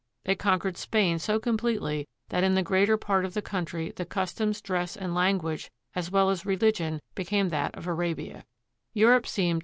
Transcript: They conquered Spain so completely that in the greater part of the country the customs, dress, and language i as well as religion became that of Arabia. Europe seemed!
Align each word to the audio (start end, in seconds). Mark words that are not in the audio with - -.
They 0.23 0.33
conquered 0.33 0.77
Spain 0.77 1.19
so 1.19 1.37
completely 1.39 2.07
that 2.29 2.43
in 2.43 2.55
the 2.55 2.63
greater 2.63 2.97
part 2.97 3.23
of 3.23 3.35
the 3.35 3.41
country 3.43 3.91
the 3.95 4.03
customs, 4.03 4.59
dress, 4.59 4.97
and 4.97 5.13
language 5.13 5.69
i 5.95 5.99
as 5.99 6.09
well 6.09 6.31
as 6.31 6.43
religion 6.43 7.01
became 7.13 7.49
that 7.49 7.75
of 7.75 7.85
Arabia. 7.85 8.45
Europe 8.95 9.27
seemed! 9.27 9.59